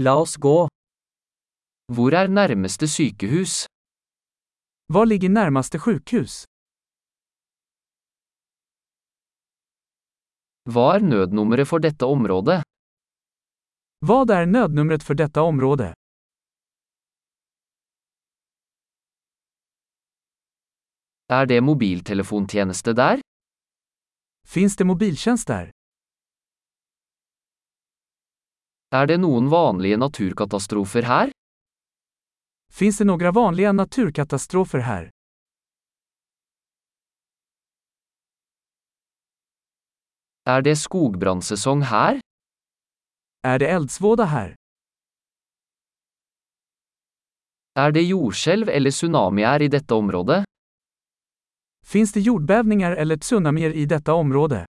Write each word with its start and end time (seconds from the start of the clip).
La 0.00 0.14
oss 0.14 0.36
gå. 0.36 0.68
Hvor 1.92 2.14
er 2.14 2.28
nærmeste 2.30 2.86
sykehus? 2.86 3.64
Var 4.94 5.06
ligger 5.10 5.28
närmaste 5.28 5.78
sjukhus? 5.82 6.44
Hva 10.70 10.84
er 10.96 11.02
nødnummeret 11.02 11.66
for 11.66 11.82
dette 11.82 12.06
området? 12.06 12.62
Vad 14.06 14.30
är 14.30 14.46
nödnumret 14.46 15.02
för 15.02 15.14
detta 15.14 15.42
område? 15.42 15.94
Er 21.28 21.46
det 21.46 21.60
mobiltelefontjeneste 21.60 22.92
der? 22.92 23.20
Finns 24.46 24.76
det 24.76 24.84
mobiltjänst 24.84 25.46
där? 25.46 25.70
Er 28.90 29.06
det 29.06 29.18
noen 29.20 29.48
vanlige 29.52 29.96
naturkatastrofer 29.96 31.02
her? 31.02 31.30
Finns 32.72 32.98
det 32.98 33.04
några 33.04 33.32
vanliga 33.32 33.72
naturkatastrofer 33.72 34.78
här? 34.78 35.10
Er 40.44 40.62
det 40.62 40.76
skogbrannsesong 40.76 41.82
her? 41.82 42.20
Är 43.42 43.58
det 43.58 43.66
eldsvåda 43.66 44.24
här? 44.24 44.54
Er 47.74 47.92
det 47.92 48.02
jordskjelv 48.02 48.68
eller 48.68 48.90
tsunamier 48.90 49.62
i 49.62 49.68
dette 49.68 49.94
området? 49.94 50.44
Finns 51.86 52.12
det 52.12 52.20
jordbävningar 52.20 52.92
eller 52.92 53.16
tsunamier 53.16 53.70
i 53.70 53.86
detta 53.86 54.14
område? 54.14 54.66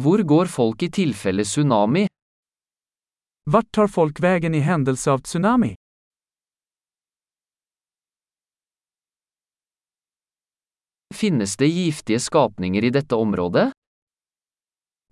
Hvor 0.00 0.18
går 0.18 0.46
folk 0.46 0.82
i 0.82 0.90
tilfelle 0.90 1.44
tsunami? 1.44 2.06
Vart 3.50 3.72
tar 3.72 3.88
folk 3.88 4.20
vägen 4.20 4.54
i 4.54 4.58
händelse 4.58 5.10
av 5.10 5.18
tsunami? 5.18 5.74
Finnes 11.14 11.56
det 11.56 11.66
giftige 11.66 12.20
skapninger 12.20 12.84
i 12.84 12.90
dette 12.90 13.14
området? 13.14 13.72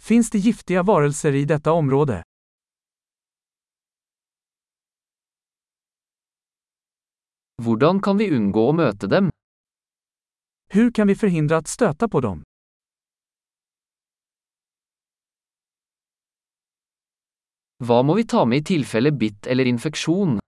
Finns 0.02 0.30
det 0.30 0.38
giftiga 0.38 0.82
varelser 0.82 1.32
i 1.32 1.44
detta 1.44 1.72
område? 1.72 2.22
Hvordan 7.62 8.00
kan 8.02 8.16
vi 8.16 8.30
unngå 8.36 8.68
å 8.68 8.72
møte 8.72 9.06
dem? 9.06 9.30
Hur 10.72 10.90
kan 10.90 11.08
vi 11.08 11.14
förhindra 11.14 11.56
att 11.56 11.68
stöta 11.68 12.08
på 12.08 12.20
dem? 12.20 12.42
Hva 17.80 18.02
må 18.04 18.14
vi 18.14 18.26
ta 18.28 18.44
med 18.44 18.60
i 18.60 18.64
tilfelle 18.74 19.08
bitt 19.12 19.46
eller 19.46 19.64
infeksjon? 19.64 20.38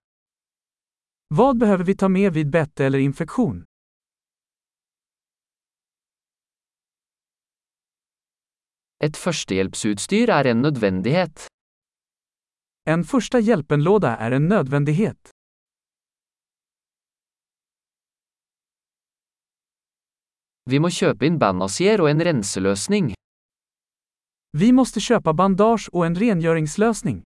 Vad 1.33 1.58
behöver 1.58 1.84
vi 1.84 1.94
ta 1.97 2.08
med 2.08 2.33
vid 2.33 2.50
bett 2.50 2.80
eller 2.80 2.98
infektion? 2.98 3.64
Et 9.00 9.16
førstehjelpsutstyr 9.16 10.28
er 10.28 10.50
en 10.50 10.60
nødvendighet. 10.62 11.47
En 12.84 13.05
första 13.05 13.41
hjälpenlåda 13.41 14.16
är 14.16 14.30
en 14.30 14.48
nödvändighet. 14.48 15.30
Vi 20.70 20.78
må 20.78 20.92
kjøpe 20.92 21.27
inn 21.27 21.41
bandasier 21.41 22.05
og 22.05 22.12
en 22.12 22.22
renseløsning. 22.22 23.14
Vi 24.55 24.72
måste 24.72 25.00
köpa 25.00 25.33
bandage 25.33 25.89
och 25.92 26.06
en 26.06 26.14
rengöringslösning. 26.14 27.22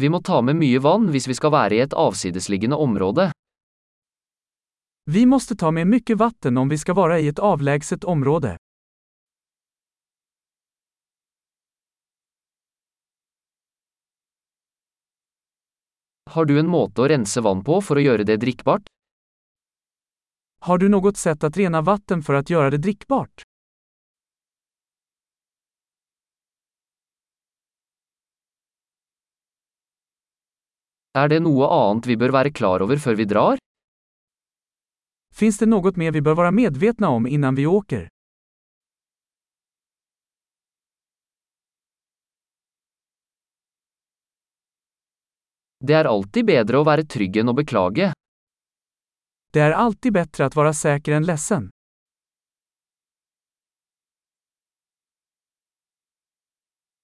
Vi 0.00 0.08
må 0.08 0.22
ta 0.22 0.42
med 0.42 0.56
mye 0.56 0.78
vann 0.78 1.10
hvis 1.12 1.28
vi 1.28 1.34
skal 1.34 1.52
være 1.52 1.76
i 1.76 1.82
et 1.84 1.92
avsidesliggende 1.92 2.76
område. 2.76 3.30
Vi 5.04 5.26
måste 5.26 5.56
ta 5.56 5.70
med 5.70 5.86
mycket 5.86 6.18
vatten 6.18 6.56
om 6.56 6.68
vi 6.68 6.78
ska 6.78 6.94
vara 6.94 7.18
i 7.18 7.28
ett 7.28 7.38
avlägset 7.38 8.04
område. 8.04 8.56
Har 16.30 16.44
du 16.44 16.58
en 16.58 16.68
måte 16.68 17.02
å 17.02 17.08
rense 17.08 17.40
vann 17.40 17.64
på 17.64 17.80
for 17.80 18.00
å 18.00 18.04
gjøre 18.04 18.24
det 18.24 18.40
drikkbart? 18.40 18.88
Har 20.60 20.78
du 20.78 20.88
något 20.88 21.16
sätt 21.16 21.44
att 21.44 21.56
rena 21.56 21.82
vatten 21.82 22.22
för 22.22 22.34
att 22.34 22.50
göra 22.50 22.70
det 22.70 22.78
drickbart? 22.78 23.42
Er 31.18 31.28
det 31.28 31.38
noe 31.40 31.66
annet 31.66 32.06
vi 32.06 32.16
bør 32.16 32.32
være 32.34 32.50
klar 32.52 32.82
over 32.84 32.98
før 32.98 33.14
vi 33.18 33.24
drar? 33.24 33.58
Finns 35.34 35.58
det 35.58 35.66
något 35.66 35.96
mer 35.96 36.12
vi 36.12 36.20
bör 36.20 36.34
vara 36.34 36.50
medvetna 36.50 37.08
om 37.08 37.26
innan 37.26 37.54
vi 37.54 37.66
åker? 37.66 38.08
Det 45.80 45.94
er 45.94 46.04
alltid 46.10 46.46
bedre 46.46 46.78
å 46.78 46.86
være 46.86 47.06
trygg 47.06 47.36
enn 47.38 47.50
å 47.50 47.54
beklage. 47.54 48.12
Det 49.52 49.60
är 49.60 49.70
alltid 49.70 50.12
bättre 50.12 50.46
att 50.46 50.56
vara 50.56 50.72
säker 50.72 51.12
än 51.12 51.26
ledsen. 51.26 51.70